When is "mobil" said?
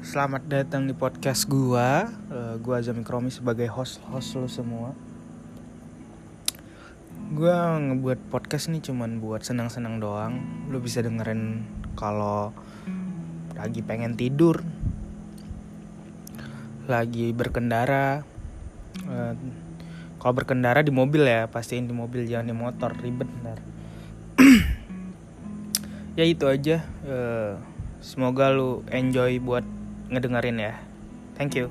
20.96-21.28, 21.92-22.24